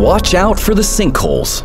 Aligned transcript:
Watch 0.00 0.32
out 0.32 0.58
for 0.58 0.74
the 0.74 0.80
sinkholes. 0.80 1.60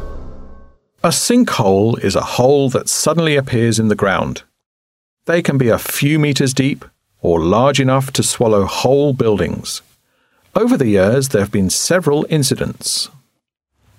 A 1.02 1.08
sinkhole 1.08 1.98
is 2.04 2.18
a 2.18 2.36
hole 2.36 2.70
that 2.72 2.90
suddenly 2.90 3.38
appears 3.38 3.80
in 3.80 3.88
the 3.88 3.96
ground. 3.96 4.44
They 5.24 5.42
can 5.42 5.58
be 5.58 5.70
a 5.70 5.80
few 5.80 6.20
meters 6.20 6.54
deep 6.54 6.84
or 7.22 7.40
large 7.40 7.80
enough 7.80 8.12
to 8.12 8.24
swallow 8.24 8.66
whole 8.66 9.14
buildings. 9.14 9.82
Over 10.54 10.76
the 10.76 10.90
years, 10.90 11.30
there 11.30 11.40
have 11.40 11.52
been 11.54 11.70
several 11.70 12.26
incidents. 12.30 13.10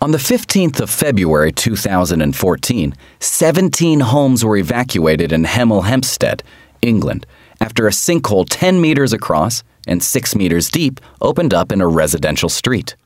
On 0.03 0.11
the 0.11 0.19
15th 0.19 0.81
of 0.81 0.91
February 0.91 1.51
2014, 1.51 2.95
17 3.19 4.01
homes 4.01 4.45
were 4.45 4.59
evacuated 4.59 5.33
in 5.33 5.45
Hemel 5.45 5.87
Hempstead, 5.87 6.43
England, 6.83 7.25
after 7.59 7.87
a 7.87 7.91
sinkhole 7.91 8.45
10 8.47 8.83
meters 8.83 9.15
across 9.15 9.63
and 9.89 10.05
6 10.05 10.35
meters 10.35 10.69
deep 10.69 11.01
opened 11.23 11.55
up 11.55 11.73
in 11.73 11.81
a 11.81 11.89
residential 11.89 12.51
street. 12.51 12.97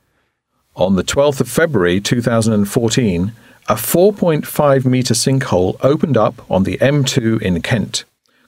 On 0.77 0.95
the 0.95 1.03
12th 1.03 1.41
of 1.41 1.49
February 1.49 2.01
2014, 2.01 3.33
a 3.69 3.75
4.5 3.75 4.85
metre 4.85 5.15
sinkhole 5.15 5.77
opened 5.83 6.17
up 6.17 6.49
on 6.49 6.63
the 6.63 6.79
M2 6.79 7.43
in 7.43 7.61
Kent, 7.61 8.05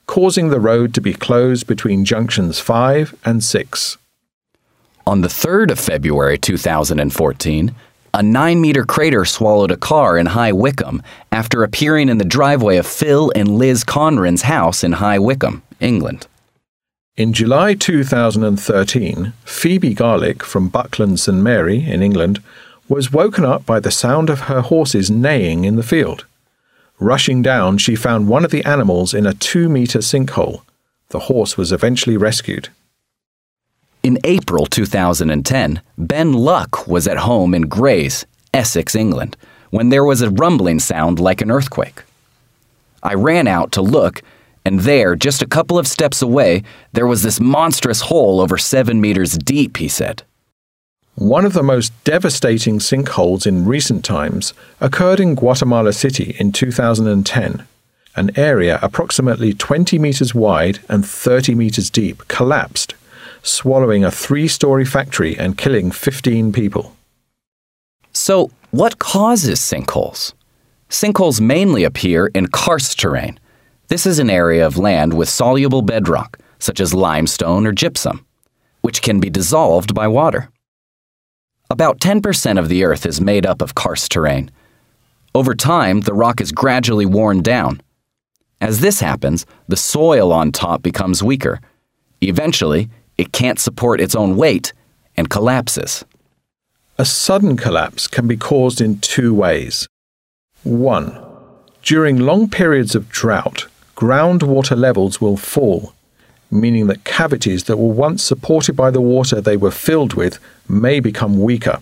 causing 0.07 0.49
the 0.49 0.61
road 0.61 0.95
to 0.95 1.01
be 1.01 1.15
closed 1.15 1.67
between 1.67 2.05
junctions 2.05 2.61
5 2.61 3.17
and 3.25 3.43
6. 3.43 3.99
On 5.05 5.21
the 5.21 5.29
3rd 5.29 5.73
of 5.73 5.81
February 5.81 6.39
2014, 6.39 7.75
a 8.15 8.23
9 8.23 8.61
meter 8.61 8.85
crater 8.85 9.25
swallowed 9.25 9.73
a 9.73 9.77
car 9.77 10.17
in 10.17 10.27
High 10.27 10.53
Wycombe 10.53 11.03
after 11.33 11.65
appearing 11.65 12.09
in 12.09 12.19
the 12.19 12.25
driveway 12.25 12.77
of 12.77 12.87
Phil 12.87 13.33
and 13.35 13.59
Liz 13.59 13.83
Conran's 13.83 14.43
house 14.43 14.85
in 14.85 14.93
High 14.93 15.19
Wycombe, 15.19 15.63
England. 15.81 16.29
In 17.15 17.35
July 17.35 17.75
2013, 17.75 19.35
Phoebe 19.45 19.93
Garlick 19.93 20.43
from 20.43 20.71
Buckland 20.71 21.21
St 21.21 21.37
Mary 21.37 21.85
in 21.85 22.01
England 22.01 22.43
was 22.89 23.13
woken 23.13 23.45
up 23.45 23.67
by 23.67 23.81
the 23.81 23.91
sound 23.91 24.31
of 24.31 24.49
her 24.49 24.63
horses 24.63 25.11
neighing 25.11 25.67
in 25.67 25.77
the 25.77 25.83
field. 25.83 26.25
Rushing 26.99 27.43
down, 27.43 27.77
she 27.77 27.97
found 27.97 28.29
one 28.29 28.47
of 28.47 28.51
the 28.51 28.65
animals 28.65 29.13
in 29.13 29.27
a 29.27 29.35
two 29.35 29.69
metre 29.69 29.99
sinkhole. 29.99 30.63
The 31.11 31.29
horse 31.29 31.59
was 31.59 31.71
eventually 31.71 32.17
rescued. 32.17 32.71
In 34.03 34.19
April 34.25 34.65
2010, 34.65 35.83
Ben 35.99 36.33
Luck 36.33 36.89
was 36.89 37.07
at 37.07 37.19
home 37.19 37.53
in 37.53 37.69
Grays, 37.69 38.25
Essex, 38.55 38.95
England, 38.95 39.37
when 39.69 39.91
there 39.91 40.05
was 40.05 40.23
a 40.23 40.31
rumbling 40.31 40.81
sound 40.81 41.21
like 41.21 41.43
an 41.43 41.51
earthquake. 41.51 42.05
I 43.03 43.13
ran 43.13 43.47
out 43.47 43.71
to 43.73 43.83
look 43.83 44.23
and 44.65 44.81
there, 44.81 45.17
just 45.17 45.43
a 45.43 45.47
couple 45.47 45.79
of 45.79 45.89
steps 45.89 46.23
away, 46.23 46.63
there 46.93 47.07
was 47.07 47.23
this 47.23 47.41
monstrous 47.41 48.03
hole 48.03 48.41
over 48.41 48.57
seven 48.57 49.01
meters 49.01 49.37
deep, 49.37 49.79
he 49.79 49.89
said. 49.89 50.23
One 51.15 51.45
of 51.45 51.53
the 51.53 51.63
most 51.63 51.93
devastating 52.05 52.79
sinkholes 52.79 53.47
in 53.47 53.67
recent 53.67 54.05
times 54.05 54.55
occurred 54.81 55.21
in 55.21 55.35
Guatemala 55.35 55.93
City 55.93 56.35
in 56.39 56.53
2010. 56.53 57.67
An 58.15 58.31
area 58.39 58.79
approximately 58.83 59.53
20 59.53 59.99
meters 59.99 60.35
wide 60.35 60.79
and 60.89 61.05
30 61.05 61.55
meters 61.55 61.91
deep 61.91 62.27
collapsed, 62.29 62.95
swallowing 63.43 64.05
a 64.05 64.11
three 64.11 64.49
story 64.49 64.85
factory 64.85 65.37
and 65.37 65.59
killing 65.59 65.91
15 65.91 66.53
people. 66.53 66.97
So, 68.13 68.51
what 68.71 68.99
causes 68.99 69.61
sinkholes? 69.61 70.33
Sinkholes 70.89 71.41
mainly 71.41 71.85
appear 71.85 72.29
in 72.29 72.49
karst 72.49 72.99
terrain, 72.99 73.39
this 73.93 74.07
is 74.07 74.19
an 74.19 74.31
area 74.31 74.67
of 74.67 74.79
land 74.79 75.13
with 75.13 75.29
soluble 75.29 75.83
bedrock, 75.83 76.39
such 76.59 76.81
as 76.81 76.95
limestone 76.95 77.67
or 77.67 77.73
gypsum, 77.73 78.25
which 78.81 79.03
can 79.03 79.21
be 79.21 79.29
dissolved 79.29 79.93
by 79.93 80.09
water. 80.09 80.49
About 81.69 82.01
10% 82.01 82.59
of 82.59 82.71
the 82.71 82.85
Earth 82.85 83.05
is 83.05 83.21
made 83.21 83.45
up 83.45 83.61
of 83.61 83.75
karst 83.75 84.11
terrain. 84.11 84.51
Over 85.35 85.55
time, 85.55 86.01
the 86.01 86.15
rock 86.15 86.41
is 86.41 86.53
gradually 86.53 87.05
worn 87.05 87.43
down. 87.43 87.83
As 88.63 88.81
this 88.81 89.01
happens, 89.01 89.45
the 89.69 89.77
soil 89.77 90.33
on 90.33 90.53
top 90.53 90.81
becomes 90.83 91.23
weaker. 91.23 91.61
Eventually, 92.23 92.89
it 93.19 93.31
can't 93.31 93.59
support 93.59 94.01
its 94.01 94.15
own 94.15 94.39
weight 94.39 94.73
and 95.19 95.29
collapses. 95.29 96.03
A 96.97 97.05
sudden 97.05 97.59
collapse 97.59 98.09
can 98.09 98.27
be 98.27 98.39
caused 98.39 98.81
in 98.81 99.01
two 99.01 99.35
ways. 99.35 99.87
1. 100.63 101.19
During 101.83 102.21
long 102.21 102.49
periods 102.49 102.95
of 102.95 103.11
drought, 103.11 103.67
groundwater 104.03 104.77
levels 104.77 105.21
will 105.21 105.37
fall, 105.37 105.93
meaning 106.51 106.89
that 106.89 107.05
cavities 107.05 107.65
that 107.65 107.77
were 107.77 107.95
once 107.95 108.21
supported 108.21 108.75
by 108.75 108.91
the 108.91 109.01
water 109.01 109.41
they 109.41 109.57
were 109.57 109.71
filled 109.71 110.15
with 110.15 110.41
may 110.69 110.99
become 110.99 111.41
weaker. 111.41 111.79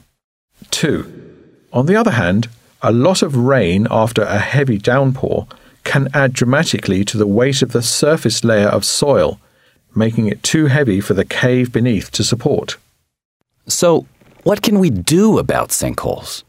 2. 0.71 1.11
On 1.73 1.87
the 1.87 1.97
other 1.97 2.11
hand, 2.11 2.51
a 2.83 2.93
lot 2.93 3.23
of 3.23 3.37
rain 3.37 3.87
after 3.91 4.21
a 4.21 4.39
heavy 4.39 4.77
downpour 4.77 5.47
can 5.85 6.09
add 6.13 6.35
dramatically 6.35 7.07
to 7.07 7.17
the 7.17 7.27
weight 7.27 7.63
of 7.63 7.73
the 7.73 7.81
surface 7.81 8.45
layer 8.45 8.69
of 8.69 8.85
soil, 8.85 9.41
making 9.97 10.27
it 10.27 10.43
too 10.43 10.67
heavy 10.67 11.01
for 11.01 11.15
the 11.15 11.25
cave 11.25 11.73
beneath 11.73 12.11
to 12.11 12.23
support. 12.23 12.77
So, 13.67 14.07
what 14.43 14.61
can 14.61 14.79
we 14.79 14.91
do 14.91 15.39
about 15.39 15.71
sinkholes? 15.71 16.43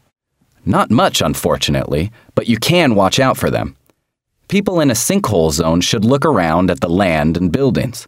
Not 0.66 0.90
much, 0.90 1.22
unfortunately, 1.22 2.12
but 2.34 2.46
you 2.46 2.58
can 2.58 2.94
watch 2.94 3.18
out 3.18 3.38
for 3.38 3.50
them 3.50 3.74
people 4.52 4.80
in 4.80 4.90
a 4.90 4.94
sinkhole 5.08 5.50
zone 5.50 5.80
should 5.80 6.04
look 6.04 6.26
around 6.26 6.70
at 6.70 6.82
the 6.82 6.88
land 6.90 7.38
and 7.38 7.50
buildings. 7.50 8.06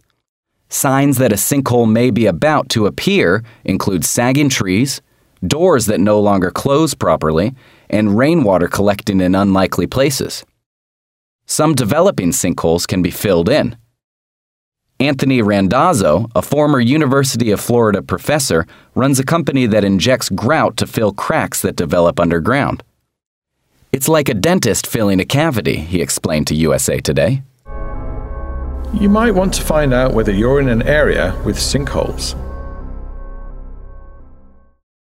Signs 0.69 1.17
that 1.17 1.31
a 1.31 1.37
sinkhole 1.37 1.91
may 1.91 2.11
be 2.11 2.27
about 2.27 2.69
to 2.69 2.85
appear 2.85 3.43
include 3.63 4.05
sagging 4.05 4.47
trees, 4.47 5.01
doors 5.47 5.87
that 5.87 5.99
no 5.99 6.19
longer 6.19 6.51
close 6.51 6.93
properly, 6.93 7.55
and 7.89 8.15
rainwater 8.15 8.67
collecting 8.67 9.21
in 9.21 9.33
unlikely 9.33 9.87
places. 9.87 10.45
Some 11.47 11.73
developing 11.73 12.29
sinkholes 12.29 12.87
can 12.87 13.01
be 13.01 13.09
filled 13.09 13.49
in. 13.49 13.75
Anthony 14.99 15.41
Randazzo, 15.41 16.29
a 16.35 16.43
former 16.43 16.79
University 16.79 17.49
of 17.49 17.59
Florida 17.59 18.03
professor, 18.03 18.67
runs 18.93 19.17
a 19.17 19.25
company 19.25 19.65
that 19.65 19.83
injects 19.83 20.29
grout 20.29 20.77
to 20.77 20.85
fill 20.85 21.11
cracks 21.11 21.63
that 21.63 21.75
develop 21.75 22.19
underground. 22.19 22.83
It's 23.95 24.09
like 24.09 24.27
a 24.27 24.33
dentist 24.33 24.87
filling 24.87 25.21
a 25.21 25.25
cavity, 25.25 25.77
he 25.77 26.01
explained 26.01 26.47
to 26.47 26.55
USA 26.55 26.99
Today. 26.99 27.43
You 28.93 29.07
might 29.07 29.31
want 29.31 29.53
to 29.53 29.61
find 29.61 29.93
out 29.93 30.13
whether 30.13 30.33
you're 30.33 30.59
in 30.59 30.67
an 30.67 30.81
area 30.83 31.33
with 31.45 31.55
sinkholes. 31.55 32.35